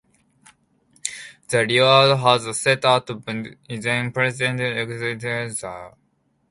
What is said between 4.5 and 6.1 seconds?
Lex Luthor.